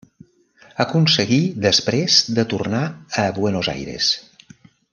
[0.85, 2.81] Aconseguí després de tornar
[3.25, 4.09] a Buenos Aires.